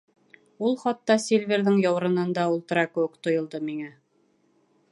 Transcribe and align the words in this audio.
Ул 0.67 0.71
хатта 0.83 1.17
Сильверҙың 1.25 1.77
яурынында 1.83 2.45
ултыра 2.55 2.87
кеүек 2.95 3.21
тойолдо 3.27 3.61
миңә. 3.69 3.93